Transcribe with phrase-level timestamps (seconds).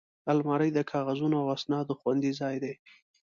[0.31, 2.73] الماري د کاغذونو او اسنادو خوندي ځای دی